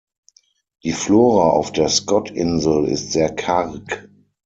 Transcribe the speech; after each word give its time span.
Die 0.83 0.93
Flora 0.93 1.51
auf 1.51 1.71
der 1.73 1.87
Scott-Insel 1.87 2.87
ist 2.87 3.11
sehr 3.11 3.35
karg. 3.35 4.09